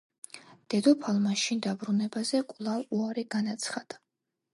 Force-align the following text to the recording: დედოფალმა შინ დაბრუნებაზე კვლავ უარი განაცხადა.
დედოფალმა 0.73 1.33
შინ 1.41 1.61
დაბრუნებაზე 1.65 2.41
კვლავ 2.53 2.97
უარი 3.01 3.25
განაცხადა. 3.37 4.01